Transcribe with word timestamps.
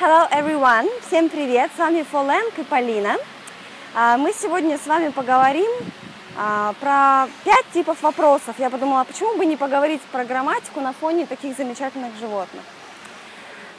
Hello 0.00 0.28
everyone! 0.30 0.88
Всем 1.08 1.28
привет! 1.28 1.72
С 1.74 1.78
вами 1.80 2.04
Фоленк 2.04 2.56
и 2.56 2.62
Полина. 2.62 3.16
А, 3.96 4.16
Мы 4.16 4.32
сегодня 4.32 4.78
с 4.78 4.86
вами 4.86 5.08
поговорим 5.08 5.68
а, 6.36 6.72
про 6.78 7.28
пять 7.44 7.64
типов 7.74 8.00
вопросов. 8.02 8.54
Я 8.58 8.70
подумала, 8.70 9.02
почему 9.02 9.36
бы 9.36 9.44
не 9.44 9.56
поговорить 9.56 10.00
про 10.12 10.24
грамматику 10.24 10.80
на 10.80 10.92
фоне 10.92 11.26
таких 11.26 11.56
замечательных 11.56 12.14
животных. 12.14 12.62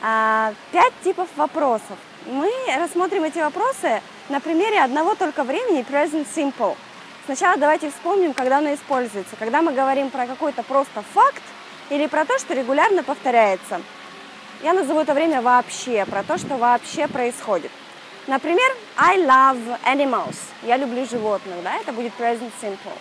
А, 0.01 0.53
Пять 0.73 0.91
типов 1.05 1.29
вопросов. 1.37 1.97
Мы 2.25 2.51
рассмотрим 2.77 3.23
эти 3.23 3.39
вопросы 3.39 4.01
на 4.27 4.41
примере 4.41 4.81
одного 4.81 5.15
только 5.15 5.45
времени 5.45 5.85
present 5.89 6.27
simple. 6.35 6.75
Сначала 7.27 7.55
давайте 7.55 7.91
вспомним, 7.91 8.33
когда 8.33 8.57
оно 8.57 8.73
используется. 8.73 9.37
Когда 9.37 9.61
мы 9.61 9.71
говорим 9.71 10.09
про 10.09 10.25
какой-то 10.25 10.63
просто 10.63 11.01
факт 11.13 11.43
или 11.89 12.07
про 12.07 12.25
то, 12.25 12.37
что 12.39 12.53
регулярно 12.53 13.03
повторяется. 13.03 13.79
Я 14.61 14.73
назову 14.73 14.99
это 14.99 15.13
время 15.13 15.41
вообще, 15.41 16.05
про 16.05 16.21
то, 16.21 16.37
что 16.37 16.57
вообще 16.57 17.07
происходит. 17.07 17.71
Например, 18.27 18.69
I 18.97 19.17
love 19.19 19.79
animals. 19.85 20.35
Я 20.63 20.75
люблю 20.75 21.05
животных, 21.05 21.63
да, 21.63 21.77
это 21.77 21.93
будет 21.93 22.11
present 22.19 22.51
simple. 22.61 22.97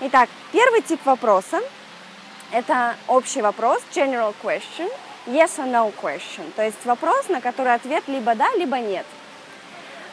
Итак, 0.00 0.30
первый 0.52 0.80
тип 0.80 1.04
вопроса– 1.04 1.60
это 2.50 2.96
общий 3.08 3.42
вопрос, 3.42 3.82
general 3.94 4.34
question, 4.42 4.90
yes 5.26 5.58
or 5.58 5.70
no 5.70 5.92
question, 6.00 6.50
то 6.56 6.62
есть 6.62 6.82
вопрос, 6.86 7.28
на 7.28 7.42
который 7.42 7.74
ответ 7.74 8.04
либо 8.06 8.34
да, 8.34 8.48
либо 8.56 8.78
нет. 8.78 9.04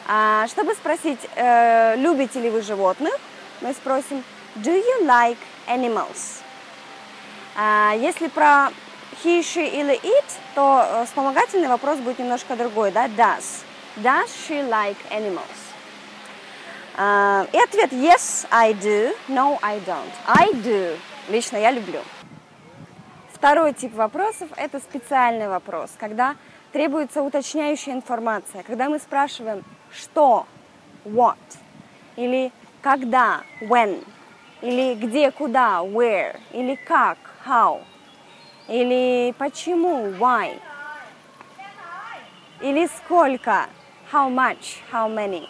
А, 0.06 0.46
чтобы 0.48 0.74
спросить, 0.74 1.20
э, 1.34 1.96
любите 1.96 2.40
ли 2.40 2.50
вы 2.50 2.60
животных, 2.60 3.14
мы 3.62 3.72
спросим 3.72 4.22
do 4.56 4.76
you 4.76 5.06
like 5.06 5.38
animals? 5.66 6.42
А, 7.56 7.94
если 7.96 8.28
про 8.28 8.70
he, 9.22 9.42
she 9.42 9.68
или 9.68 9.94
it, 10.02 10.24
то 10.54 10.84
э, 10.84 11.04
вспомогательный 11.06 11.68
вопрос 11.68 11.98
будет 11.98 12.18
немножко 12.18 12.56
другой, 12.56 12.90
да, 12.90 13.06
does. 13.06 13.64
Does 13.96 14.28
she 14.48 14.68
like 14.68 14.96
animals? 15.10 15.64
А, 16.96 17.46
и 17.52 17.58
ответ 17.58 17.92
yes, 17.92 18.46
I 18.50 18.72
do, 18.72 19.14
no, 19.28 19.58
I 19.62 19.80
don't. 19.80 20.12
I 20.26 20.52
do. 20.52 20.96
Лично 21.28 21.56
я 21.56 21.70
люблю. 21.70 22.00
Второй 23.32 23.72
тип 23.72 23.94
вопросов– 23.94 24.48
это 24.56 24.78
специальный 24.78 25.48
вопрос, 25.48 25.90
когда 25.98 26.36
требуется 26.72 27.22
уточняющая 27.22 27.92
информация, 27.92 28.62
когда 28.62 28.88
мы 28.88 28.98
спрашиваем 28.98 29.64
что, 29.92 30.46
what, 31.04 31.36
или 32.16 32.52
когда, 32.80 33.42
when, 33.60 34.04
или 34.60 34.94
где, 34.94 35.30
куда, 35.30 35.80
where, 35.80 36.38
или 36.52 36.74
как, 36.74 37.18
how, 37.46 37.82
или 38.68 39.34
почему, 39.38 40.08
why, 40.18 40.58
или 42.60 42.86
сколько, 42.86 43.66
how 44.12 44.28
much, 44.28 44.78
how 44.92 45.08
many. 45.08 45.48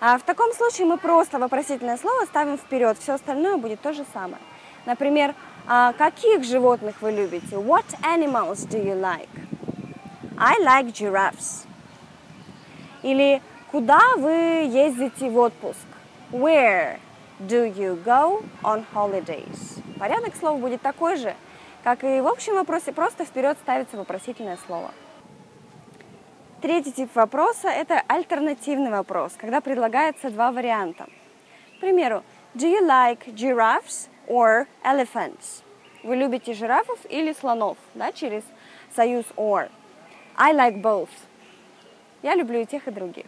А 0.00 0.16
в 0.16 0.22
таком 0.22 0.52
случае 0.54 0.86
мы 0.86 0.96
просто 0.96 1.38
вопросительное 1.38 1.96
слово 1.96 2.24
ставим 2.24 2.56
вперед, 2.56 2.96
все 2.98 3.14
остальное 3.14 3.56
будет 3.56 3.80
то 3.80 3.92
же 3.92 4.04
самое. 4.12 4.40
Например, 4.86 5.34
а 5.66 5.92
каких 5.92 6.44
животных 6.44 6.96
вы 7.02 7.12
любите? 7.12 7.56
What 7.56 7.84
animals 8.02 8.66
do 8.66 8.82
you 8.82 8.98
like? 8.98 9.28
I 10.38 10.58
like 10.60 10.92
giraffes. 10.92 11.66
Или 13.02 13.42
куда 13.70 14.00
вы 14.16 14.68
ездите 14.70 15.28
в 15.28 15.36
отпуск? 15.36 15.86
Where 16.30 16.98
do 17.40 17.64
you 17.64 18.02
go 18.02 18.42
on 18.62 18.84
holidays? 18.94 19.82
Порядок 19.98 20.34
слов 20.34 20.60
будет 20.60 20.80
такой 20.80 21.16
же, 21.16 21.34
как 21.82 22.04
и 22.04 22.20
в 22.20 22.26
общем 22.26 22.54
вопросе, 22.54 22.92
просто 22.92 23.24
вперед 23.24 23.56
ставится 23.62 23.96
вопросительное 23.96 24.58
слово. 24.66 24.90
Третий 26.60 26.92
тип 26.92 27.14
вопроса– 27.14 27.68
это 27.70 28.02
альтернативный 28.06 28.90
вопрос, 28.90 29.32
когда 29.38 29.62
предлагается 29.62 30.30
два 30.30 30.52
варианта. 30.52 31.06
К 31.76 31.80
примеру, 31.80 32.22
do 32.54 32.70
you 32.70 32.86
like 32.86 33.34
giraffes 33.34 34.10
or 34.28 34.66
elephants? 34.84 35.62
Вы 36.02 36.16
любите 36.16 36.52
жирафов 36.52 36.98
или 37.08 37.32
слонов, 37.32 37.78
да, 37.94 38.12
через 38.12 38.42
союз 38.94 39.24
or. 39.36 39.70
I 40.36 40.52
like 40.54 40.82
both. 40.82 41.08
Я 42.22 42.34
люблю 42.34 42.60
и 42.60 42.66
тех, 42.66 42.86
и 42.86 42.90
других. 42.90 43.26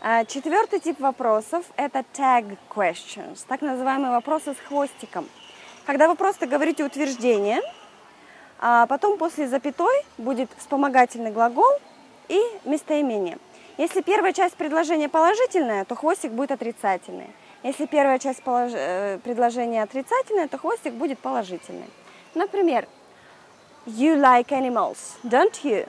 А, 0.00 0.24
Четвертый 0.24 0.78
тип 0.78 1.00
вопросов– 1.00 1.64
это 1.76 2.04
tag 2.12 2.56
questions, 2.72 3.44
так 3.48 3.60
называемые 3.60 4.12
вопросы 4.12 4.54
с 4.54 4.58
хвостиком. 4.68 5.28
Когда 5.86 6.08
вы 6.08 6.14
просто 6.14 6.46
говорите 6.46 6.84
утверждение, 6.84 7.60
а 8.58 8.86
потом 8.86 9.18
после 9.18 9.48
запятой 9.48 10.04
будет 10.18 10.48
вспомогательный 10.56 11.32
глагол 11.32 11.72
и 12.28 12.40
местоимение. 12.64 13.38
Если 13.78 14.00
первая 14.02 14.32
часть 14.32 14.54
предложения 14.54 15.08
положительная, 15.08 15.84
то 15.84 15.96
хвостик 15.96 16.30
будет 16.30 16.52
отрицательный. 16.52 17.30
Если 17.62 17.86
первая 17.86 18.18
часть 18.18 18.42
полож... 18.42 18.70
э, 18.74 19.18
предложения 19.24 19.82
отрицательная, 19.82 20.46
то 20.46 20.58
хвостик 20.58 20.92
будет 20.92 21.18
положительный. 21.18 21.90
Например, 22.34 22.86
You 23.84 24.14
like 24.14 24.52
animals, 24.52 25.16
don't 25.24 25.64
you? 25.64 25.88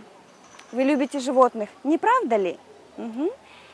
Вы 0.71 0.83
любите 0.83 1.19
животных, 1.19 1.69
не 1.83 1.99
правда 1.99 2.37
ли? 2.37 2.57
Мгм. 2.97 3.29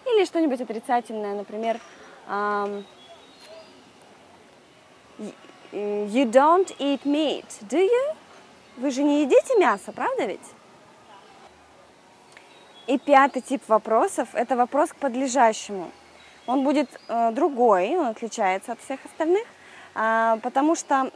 Или 0.06 0.26
что-нибудь 0.26 0.60
отрицательное, 0.60 1.36
например, 1.36 1.80
ам, 2.28 2.84
You 5.72 6.26
don't 6.26 6.76
eat 6.80 7.06
meat, 7.06 7.46
do 7.70 7.78
you? 7.78 8.16
Вы 8.78 8.90
же 8.92 9.04
не 9.04 9.22
едите 9.22 9.56
мясо, 9.58 9.92
правда 9.92 10.26
ведь? 10.26 10.40
И 12.88 12.98
пятый 12.98 13.42
тип 13.42 13.62
вопросов– 13.68 14.30
это 14.34 14.56
вопрос 14.56 14.90
к 14.90 14.96
подлежащему. 14.96 15.92
Он 16.48 16.64
будет 16.64 16.90
э, 17.08 17.32
другой, 17.32 17.96
он 17.96 18.08
отличается 18.08 18.72
от 18.72 18.80
всех 18.82 19.00
остальных, 19.06 19.46
а, 19.94 20.40
потому 20.42 20.74
что 20.74 21.12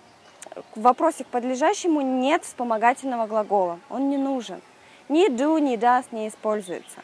в 0.75 0.81
вопросе 0.81 1.23
к 1.23 1.27
подлежащему 1.27 2.01
нет 2.01 2.43
вспомогательного 2.43 3.25
глагола, 3.25 3.79
он 3.89 4.09
не 4.09 4.17
нужен. 4.17 4.61
Ни 5.09 5.29
do, 5.29 5.59
ни 5.59 5.75
does 5.77 6.05
не 6.11 6.27
используется. 6.27 6.99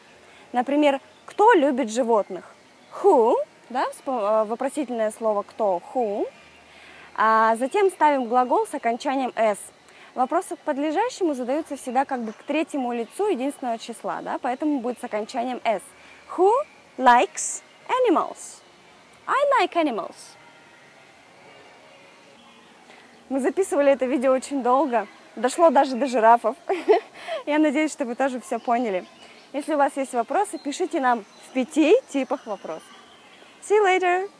Например, 0.52 1.00
кто 1.26 1.52
любит 1.54 1.90
животных? 1.90 2.44
Who, 3.02 3.34
да, 3.70 3.86
э, 4.06 4.44
вопросительное 4.44 5.10
слово 5.10 5.42
кто, 5.42 5.82
who. 5.92 6.28
А 7.16 7.56
затем 7.56 7.90
ставим 7.90 8.26
глагол 8.26 8.66
с 8.66 8.74
окончанием 8.74 9.32
s. 9.36 9.58
Вопросы 10.14 10.56
к 10.56 10.60
подлежащему 10.60 11.34
задаются 11.34 11.76
всегда 11.76 12.04
как 12.04 12.20
бы 12.22 12.32
к 12.32 12.42
третьему 12.42 12.92
лицу 12.92 13.28
единственного 13.28 13.78
числа, 13.78 14.20
да, 14.22 14.38
поэтому 14.38 14.80
будет 14.80 15.00
с 15.00 15.04
окончанием 15.04 15.60
s. 15.64 15.82
Who 16.36 16.50
likes 16.98 17.62
animals? 17.88 18.60
I 19.26 19.36
like 19.60 19.74
animals. 19.74 20.16
Мы 23.28 23.38
записывали 23.38 23.92
это 23.92 24.06
видео 24.06 24.32
очень 24.32 24.62
долго. 24.62 25.06
Дошло 25.36 25.70
даже 25.70 25.94
до 25.94 26.06
жирафов. 26.06 26.56
Я 27.46 27.58
надеюсь, 27.60 27.92
что 27.92 28.04
вы 28.04 28.16
тоже 28.16 28.40
все 28.40 28.58
поняли. 28.58 29.06
Если 29.52 29.74
у 29.74 29.78
вас 29.78 29.96
есть 29.96 30.12
вопросы, 30.12 30.58
пишите 30.58 31.00
нам 31.00 31.24
в 31.48 31.52
пяти 31.52 31.94
типах 32.08 32.46
вопросов. 32.46 32.82
See 33.62 33.76
you 33.76 33.84
later! 33.84 34.39